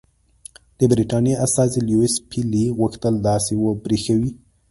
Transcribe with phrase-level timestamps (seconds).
[0.77, 4.31] د برټانیې استازي لیویس پیلي غوښتل داسې وبرېښوي.